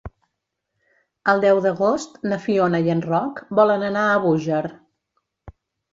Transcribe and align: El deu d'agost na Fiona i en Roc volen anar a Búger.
El 1.33 1.43
deu 1.43 1.61
d'agost 1.67 2.17
na 2.31 2.41
Fiona 2.45 2.81
i 2.87 2.91
en 2.97 3.05
Roc 3.09 3.43
volen 3.61 3.89
anar 3.91 4.07
a 4.15 4.19
Búger. 4.25 4.67